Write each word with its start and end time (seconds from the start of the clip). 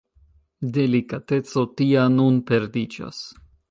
Delikateco 0.77 1.67
tia 1.83 2.09
nun 2.17 2.43
perdiĝas. 2.51 3.27